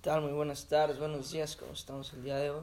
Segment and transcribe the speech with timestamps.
[0.00, 0.22] ¿Qué tal?
[0.22, 2.62] Muy buenas tardes, buenos días, ¿cómo estamos el día de hoy?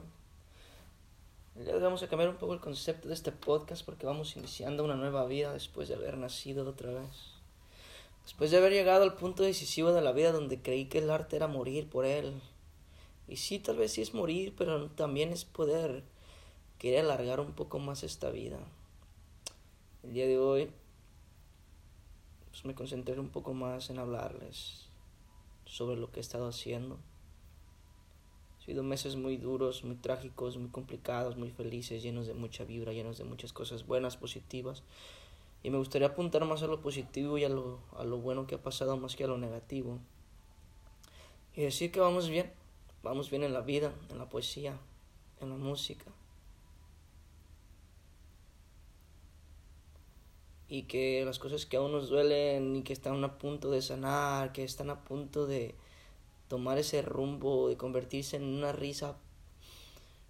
[1.56, 4.08] El día de hoy vamos a cambiar un poco el concepto de este podcast porque
[4.08, 7.36] vamos iniciando una nueva vida después de haber nacido otra vez.
[8.24, 11.36] Después de haber llegado al punto decisivo de la vida donde creí que el arte
[11.36, 12.42] era morir por él.
[13.28, 16.02] Y sí, tal vez sí es morir, pero también es poder
[16.80, 18.58] querer alargar un poco más esta vida.
[20.02, 20.72] El día de hoy
[22.50, 24.88] pues me concentré un poco más en hablarles
[25.68, 26.98] sobre lo que he estado haciendo.
[28.68, 33.18] Sido meses muy duros, muy trágicos, muy complicados, muy felices, llenos de mucha vibra, llenos
[33.18, 34.84] de muchas cosas buenas, positivas.
[35.64, 38.56] Y me gustaría apuntar más a lo positivo y a lo, a lo bueno que
[38.56, 40.00] ha pasado más que a lo negativo.
[41.56, 42.52] Y decir que vamos bien,
[43.04, 44.78] vamos bien en la vida, en la poesía,
[45.40, 46.12] en la música.
[50.70, 54.52] y que las cosas que aún nos duelen y que están a punto de sanar,
[54.52, 55.76] que están a punto de
[56.48, 59.18] tomar ese rumbo, de convertirse en una risa,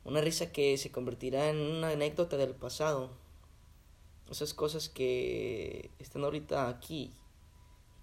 [0.03, 3.09] una risa que se convertirá en una anécdota del pasado.
[4.29, 7.13] Esas cosas que están ahorita aquí,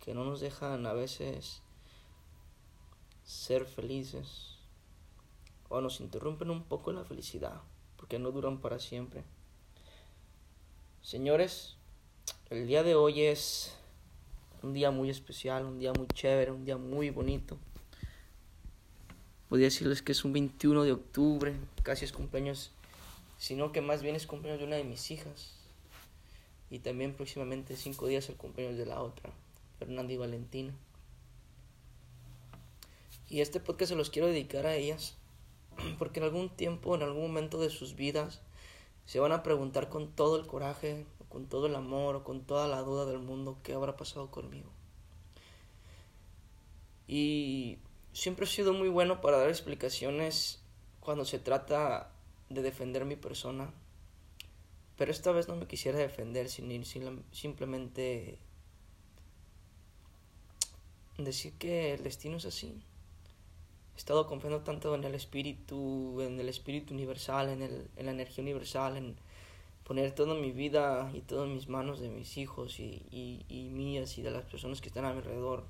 [0.05, 1.63] que no nos dejan a veces
[3.25, 4.59] ser felices
[5.69, 7.61] o nos interrumpen un poco la felicidad,
[7.97, 9.25] porque no duran para siempre.
[11.03, 11.77] Señores,
[12.51, 13.77] el día de hoy es
[14.63, 17.59] un día muy especial, un día muy chévere, un día muy bonito.
[19.55, 22.73] Podría decirles que es un 21 de octubre, casi es cumpleaños,
[23.39, 25.55] sino que más bien es cumpleaños de una de mis hijas.
[26.71, 29.31] Y también próximamente cinco días el cumpleaños de la otra,
[29.79, 30.75] Fernanda y Valentina.
[33.31, 35.15] Y este podcast se los quiero dedicar a ellas,
[36.01, 38.41] porque en algún tiempo, en algún momento de sus vidas,
[39.07, 42.67] se van a preguntar con todo el coraje, con todo el amor o con toda
[42.67, 44.71] la duda del mundo qué habrá pasado conmigo.
[47.07, 47.79] Y
[48.15, 50.63] siempre he sido muy bueno para dar explicaciones
[51.01, 52.11] cuando se trata
[52.49, 53.71] de defender mi persona.
[54.97, 58.39] Pero esta vez no me quisiera defender, sino simplemente
[61.19, 62.81] decir que el destino es así.
[63.95, 68.13] He estado confiando tanto en el espíritu, en el espíritu universal, en, el, en la
[68.13, 69.17] energía universal, en,
[69.85, 74.17] poner toda mi vida y todas mis manos de mis hijos y, y, y, mías
[74.19, 75.65] y de las personas que están a mi alrededor.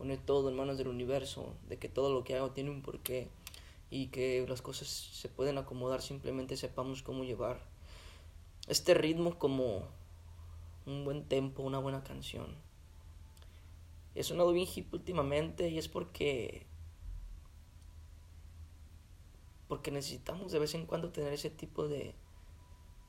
[0.00, 3.28] Poner todo en manos del universo, de que todo lo que hago tiene un porqué
[3.90, 7.60] y que las cosas se pueden acomodar, simplemente sepamos cómo llevar
[8.66, 9.88] este ritmo como
[10.86, 12.56] un buen tempo, una buena canción.
[14.14, 16.64] He sonado bien hip últimamente y es porque
[19.68, 22.14] porque necesitamos de vez en cuando tener ese tipo de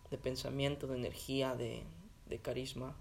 [0.09, 1.83] de pensamiento, de energía, de,
[2.27, 2.97] de carisma,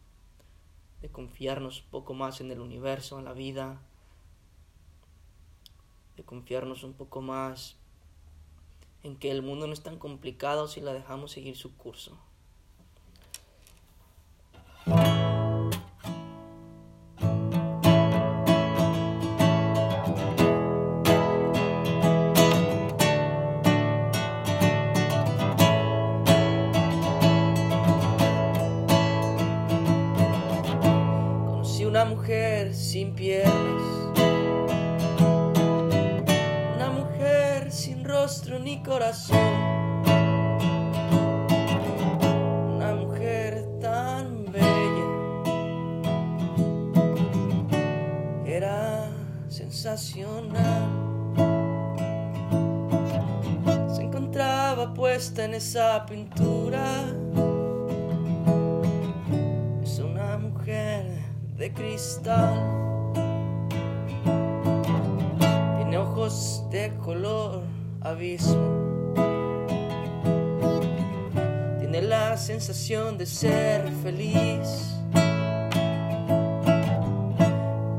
[1.03, 3.81] de confiarnos un poco más en el universo, en la vida,
[6.17, 7.77] de confiarnos un poco más
[9.03, 12.19] en que el mundo no es tan complicado si la dejamos seguir su curso.
[33.01, 33.83] Sin piernas,
[36.77, 39.39] una mujer sin rostro ni corazón,
[42.77, 45.09] una mujer tan bella,
[48.45, 49.09] era
[49.49, 50.91] sensacional.
[53.95, 57.07] Se encontraba puesta en esa pintura.
[61.61, 62.55] De cristal.
[65.77, 67.65] Tiene ojos de color
[68.01, 69.13] abismo.
[71.79, 74.97] Tiene la sensación de ser feliz.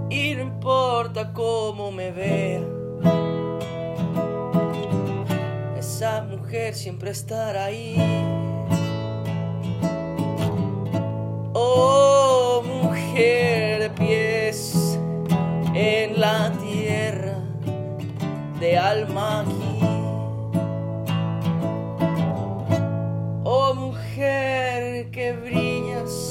[0.10, 2.62] Y no importa cómo me vea.
[5.78, 7.96] Esa mujer siempre estará ahí.
[18.62, 19.80] De alma aquí.
[23.44, 26.30] Oh, mujer que brillas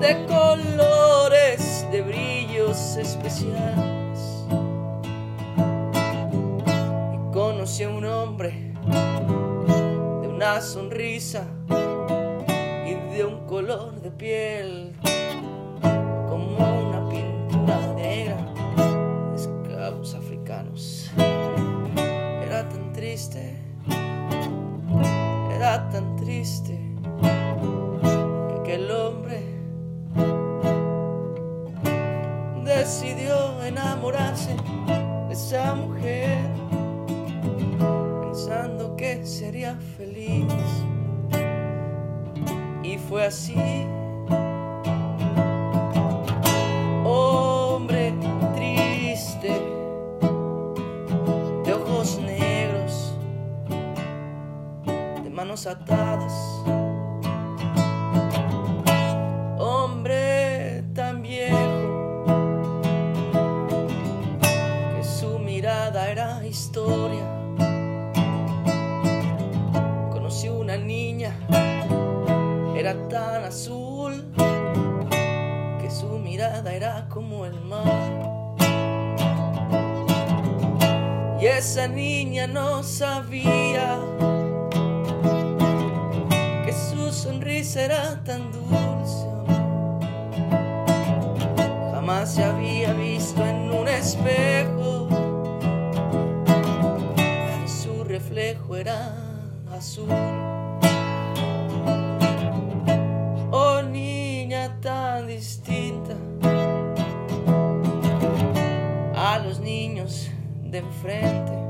[0.00, 4.46] de colores, de brillos especiales.
[7.12, 8.72] Y conocí a un hombre
[10.22, 11.44] de una sonrisa
[12.86, 14.94] y de un color de piel
[16.28, 17.33] como una pintura
[47.06, 48.12] hombre
[48.54, 49.48] triste
[51.64, 53.14] de ojos negros
[54.84, 56.34] de manos atadas
[82.94, 83.98] sabía
[86.64, 89.26] que su sonrisa era tan dulce.
[91.92, 95.08] Jamás se había visto en un espejo
[97.64, 99.12] y su reflejo era
[99.72, 100.08] azul.
[103.50, 106.14] Oh niña tan distinta
[109.16, 110.30] a los niños
[110.62, 111.63] de enfrente.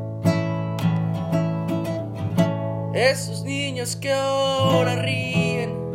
[3.04, 5.92] Esos niños que ahora ríen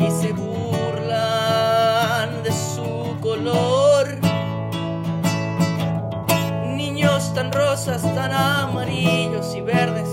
[0.00, 1.62] y se burlan
[2.42, 4.18] de su color.
[6.74, 10.08] Niños tan rosas, tan amarillos y verdes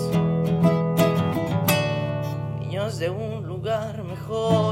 [2.59, 4.66] niños de un lugar mejor.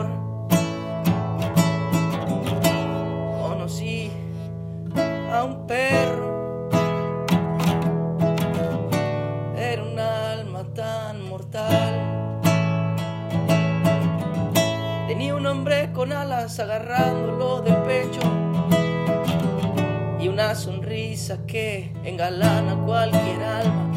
[20.56, 23.92] Sonrisa que engalana cualquier alma.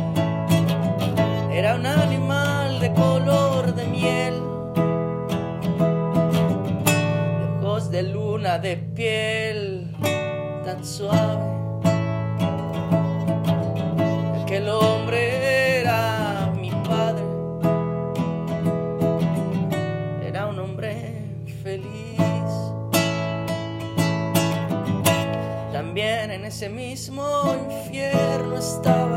[1.53, 4.35] Era un animal de color de miel,
[7.61, 9.97] de ojos de luna, de piel
[10.65, 11.43] tan suave.
[14.43, 14.69] Aquel
[26.59, 29.08] ese mismo infierno estaba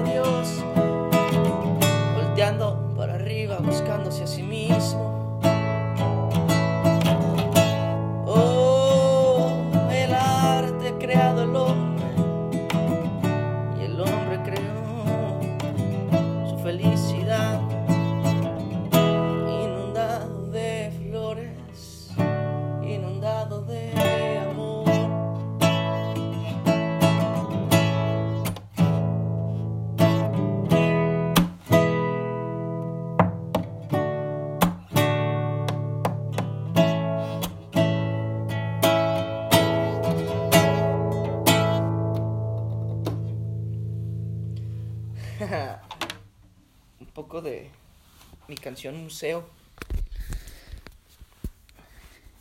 [48.62, 49.44] canción Museo.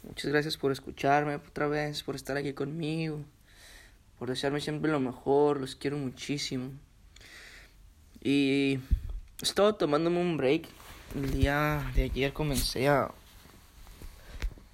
[0.04, 3.20] Muchas gracias por escucharme otra vez, por estar aquí conmigo,
[4.18, 6.70] por desearme siempre lo mejor, los quiero muchísimo.
[8.22, 8.78] Y
[9.40, 10.68] he estado tomándome un break.
[11.14, 13.10] El día de ayer comencé a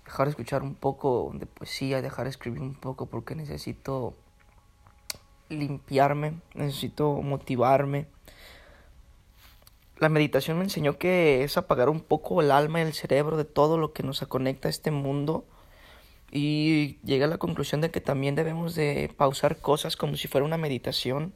[0.05, 4.15] dejar de escuchar un poco de poesía, dejar de escribir un poco porque necesito
[5.49, 8.07] limpiarme, necesito motivarme.
[9.99, 13.45] La meditación me enseñó que es apagar un poco el alma y el cerebro de
[13.47, 15.47] todo lo que nos conecta a este mundo
[16.31, 20.45] y llegué a la conclusión de que también debemos de pausar cosas como si fuera
[20.45, 21.33] una meditación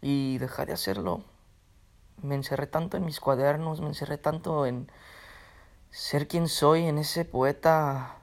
[0.00, 1.22] y dejar de hacerlo.
[2.22, 4.90] Me encerré tanto en mis cuadernos, me encerré tanto en
[5.90, 8.16] ser quien soy, en ese poeta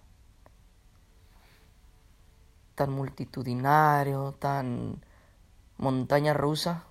[2.74, 5.04] tan multitudinario, tan
[5.78, 6.86] montaña rusa,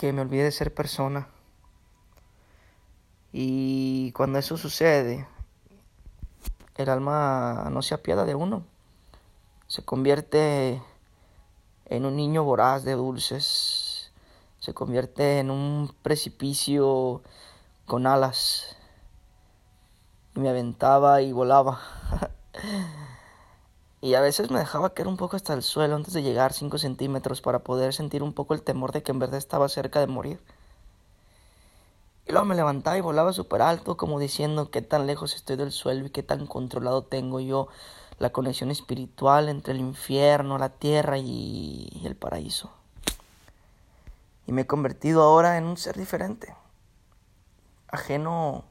[0.00, 1.28] que me olvidé de ser persona.
[3.34, 5.28] Y cuando eso sucede,
[6.76, 8.64] el alma no se apiada de uno.
[9.66, 10.82] Se convierte
[11.84, 14.10] en un niño voraz de dulces.
[14.58, 17.20] Se convierte en un precipicio
[17.84, 18.78] con alas.
[20.34, 21.78] Y me aventaba y volaba.
[24.02, 26.78] Y a veces me dejaba caer un poco hasta el suelo antes de llegar 5
[26.78, 30.06] centímetros para poder sentir un poco el temor de que en verdad estaba cerca de
[30.06, 30.40] morir.
[32.26, 35.72] Y luego me levantaba y volaba súper alto, como diciendo qué tan lejos estoy del
[35.72, 37.68] suelo y qué tan controlado tengo yo
[38.18, 42.70] la conexión espiritual entre el infierno, la tierra y el paraíso.
[44.46, 46.54] Y me he convertido ahora en un ser diferente,
[47.88, 48.64] ajeno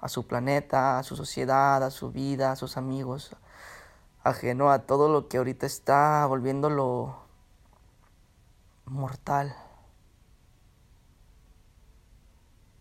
[0.00, 3.32] a su planeta, a su sociedad, a su vida, a sus amigos,
[4.28, 7.16] ajeno a todo lo que ahorita está volviéndolo
[8.86, 9.56] mortal.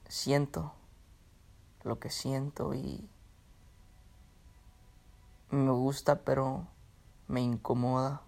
[0.07, 0.73] Siento
[1.83, 3.09] lo que siento y
[5.49, 6.67] me gusta, pero
[7.27, 8.21] me incomoda.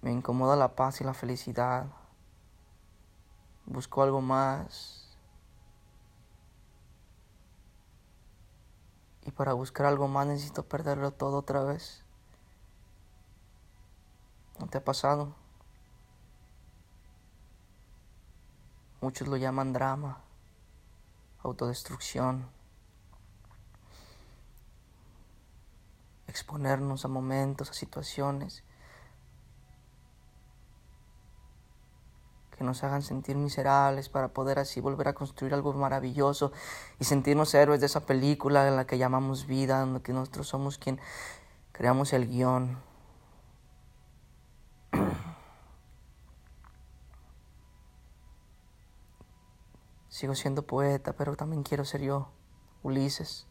[0.00, 1.86] Me incomoda la paz y la felicidad.
[3.66, 5.07] Busco algo más.
[9.38, 12.02] Para buscar algo más necesito perderlo todo otra vez.
[14.58, 15.32] ¿No te ha pasado?
[19.00, 20.18] Muchos lo llaman drama,
[21.44, 22.50] autodestrucción,
[26.26, 28.64] exponernos a momentos, a situaciones
[32.58, 36.50] que nos hagan sentir miserables para poder así volver a construir algo maravilloso
[36.98, 40.48] y sentirnos héroes de esa película en la que llamamos vida, en la que nosotros
[40.48, 40.98] somos quien
[41.70, 42.76] creamos el guion.
[50.08, 52.32] Sigo siendo poeta, pero también quiero ser yo,
[52.82, 53.46] Ulises.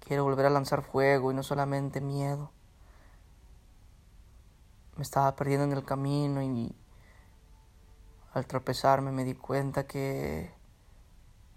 [0.00, 2.50] Quiero volver a lanzar fuego y no solamente miedo
[5.00, 6.76] me estaba perdiendo en el camino y
[8.34, 10.52] al tropezarme me di cuenta que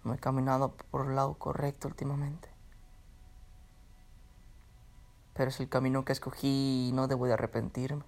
[0.06, 2.48] no he caminado por el lado correcto últimamente.
[5.34, 8.06] Pero es el camino que escogí y no debo de arrepentirme.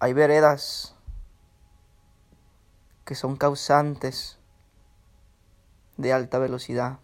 [0.00, 0.94] Hay veredas
[3.06, 4.38] que son causantes
[5.96, 6.98] de alta velocidad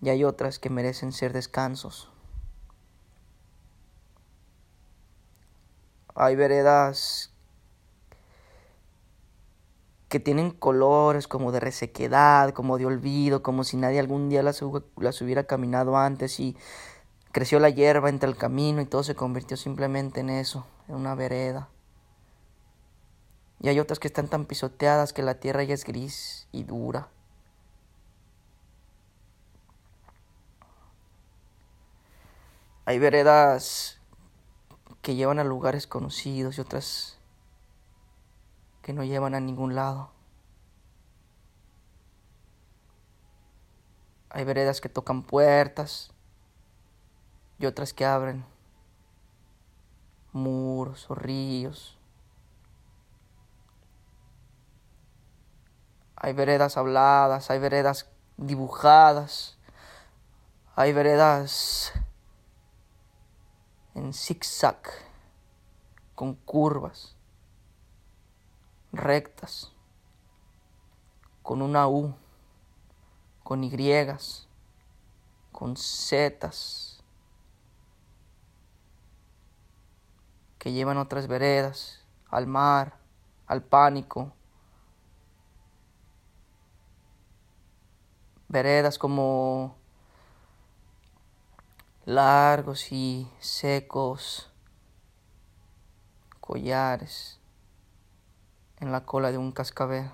[0.00, 2.10] y hay otras que merecen ser descansos.
[6.14, 7.32] Hay veredas
[10.08, 14.62] que tienen colores como de resequedad, como de olvido, como si nadie algún día las,
[14.96, 16.56] las hubiera caminado antes y
[17.32, 21.16] creció la hierba entre el camino y todo se convirtió simplemente en eso, en una
[21.16, 21.68] vereda.
[23.58, 27.08] Y hay otras que están tan pisoteadas que la tierra ya es gris y dura.
[32.86, 33.98] Hay veredas
[35.00, 37.18] que llevan a lugares conocidos y otras
[38.82, 40.10] que no llevan a ningún lado.
[44.28, 46.12] Hay veredas que tocan puertas
[47.58, 48.44] y otras que abren
[50.32, 51.96] muros o ríos.
[56.16, 59.56] Hay veredas habladas, hay veredas dibujadas,
[60.74, 61.92] hay veredas
[63.94, 64.82] en zigzag,
[66.14, 67.16] con curvas,
[68.92, 69.72] rectas,
[71.42, 72.14] con una U,
[73.42, 73.72] con Y,
[75.52, 76.50] con Z,
[80.58, 82.96] que llevan otras veredas, al mar,
[83.46, 84.32] al pánico,
[88.48, 89.76] veredas como
[92.04, 94.50] largos y secos
[96.40, 97.40] collares
[98.78, 100.10] en la cola de un cascabel,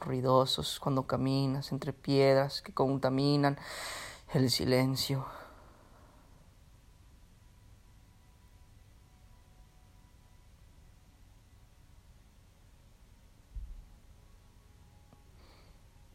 [0.00, 3.58] ruidosos cuando caminas entre piedras que contaminan
[4.32, 5.26] el silencio.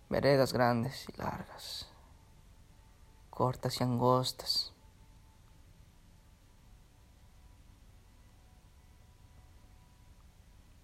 [0.10, 1.95] Veredas grandes y largas
[3.36, 4.74] cortas y angostas.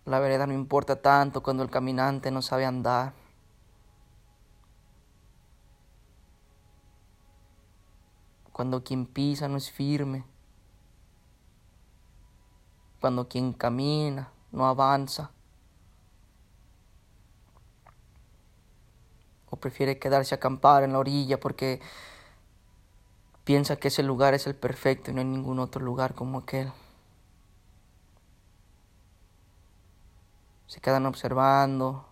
[0.06, 3.14] La vereda no importa tanto cuando el caminante no sabe andar.
[8.52, 10.26] Cuando quien pisa no es firme.
[13.00, 15.32] Cuando quien camina no avanza.
[19.50, 21.80] O prefiere quedarse a acampar en la orilla porque
[23.44, 26.72] piensa que ese lugar es el perfecto y no hay ningún otro lugar como aquel.
[30.68, 32.06] Se quedan observando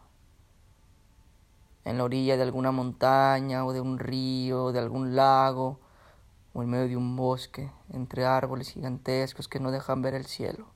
[1.85, 5.79] en la orilla de alguna montaña o de un río, o de algún lago
[6.53, 10.67] o en medio de un bosque entre árboles gigantescos que no dejan ver el cielo.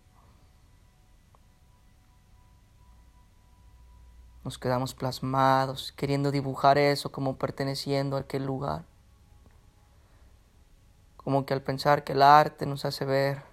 [4.43, 8.83] Nos quedamos plasmados, queriendo dibujar eso como perteneciendo a aquel lugar.
[11.24, 13.44] Como que al pensar que el arte nos hace ver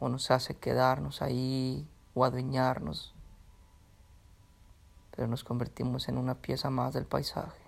[0.00, 3.14] o nos hace quedarnos ahí o adueñarnos,
[5.12, 7.62] pero nos convertimos en una pieza más del paisaje.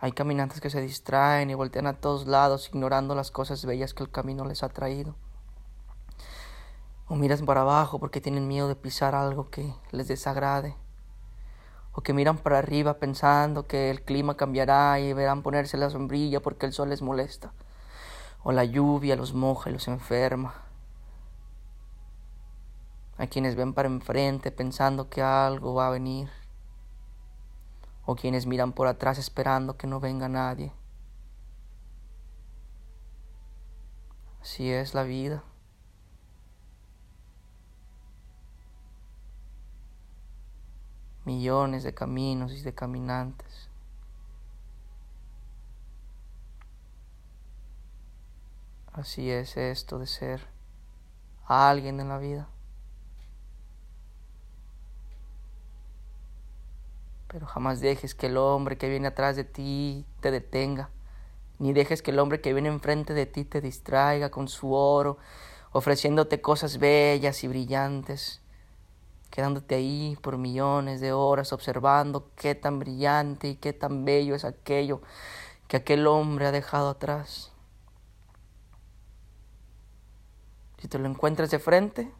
[0.00, 4.04] Hay caminantes que se distraen y voltean a todos lados ignorando las cosas bellas que
[4.04, 5.16] el camino les ha traído.
[7.08, 10.76] O miran para abajo porque tienen miedo de pisar algo que les desagrade.
[11.98, 16.38] O que miran para arriba pensando que el clima cambiará y verán ponerse la sombrilla
[16.38, 17.52] porque el sol les molesta.
[18.44, 20.54] O la lluvia los moja y los enferma.
[23.16, 26.30] Hay quienes ven para enfrente pensando que algo va a venir
[28.06, 30.72] o quienes miran por atrás esperando que no venga nadie.
[34.40, 35.42] Así es la vida.
[41.28, 43.68] Millones de caminos y de caminantes.
[48.94, 50.46] Así es esto de ser
[51.44, 52.48] alguien en la vida.
[57.26, 60.88] Pero jamás dejes que el hombre que viene atrás de ti te detenga,
[61.58, 65.18] ni dejes que el hombre que viene enfrente de ti te distraiga con su oro,
[65.72, 68.40] ofreciéndote cosas bellas y brillantes,
[69.30, 74.44] quedándote ahí por millones de horas observando qué tan brillante y qué tan bello es
[74.44, 75.00] aquello
[75.66, 77.52] que aquel hombre ha dejado atrás.
[80.78, 82.12] Si te lo encuentras de frente,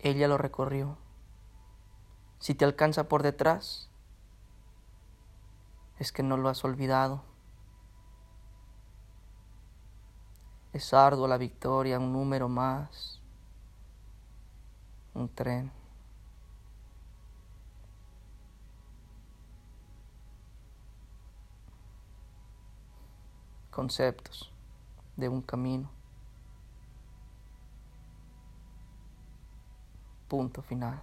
[0.00, 0.96] ella lo recorrió
[2.38, 3.88] si te alcanza por detrás,
[5.98, 7.24] es que no lo has olvidado.
[10.72, 13.17] Es ardua la victoria, un número más,
[15.18, 15.70] un tren.
[23.70, 24.52] Conceptos
[25.16, 25.90] de un camino.
[30.28, 31.02] Punto final.